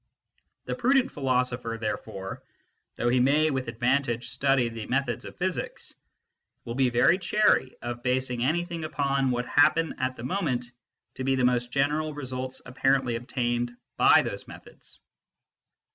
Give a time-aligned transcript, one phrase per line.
[0.65, 2.41] The prudent philosopher, there fore,
[2.95, 5.93] though he may with advantage study the methods of physics,
[6.65, 10.65] will be very chary of basing anything upon what happen at the moment
[11.17, 14.99] to be the most general results apparently obtained by those methods.